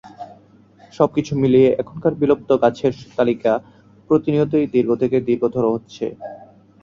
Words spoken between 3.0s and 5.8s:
তালিকা প্রতিনিয়তই দীর্ঘ থেকে দীর্ঘতর